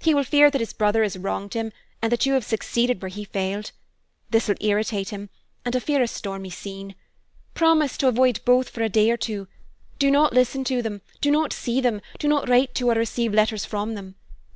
[0.00, 1.70] He will feel that his brother has wronged him,
[2.02, 3.70] and that you have succeeded where he failed.
[4.28, 5.30] This will irritate him,
[5.64, 6.96] and I fear a stormy scene.
[7.54, 9.46] Promise to avoid both for a day or two;
[10.00, 13.32] do not listen to them, do not see them, do not write to or receive
[13.32, 14.16] letters from them.